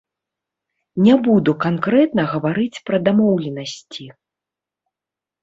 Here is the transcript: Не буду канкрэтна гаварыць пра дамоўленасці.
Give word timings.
Не 1.07 1.17
буду 1.27 1.51
канкрэтна 1.65 2.25
гаварыць 2.33 2.81
пра 2.89 2.97
дамоўленасці. 3.09 4.09